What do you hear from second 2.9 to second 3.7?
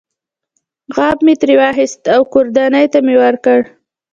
ته مې ورکړ.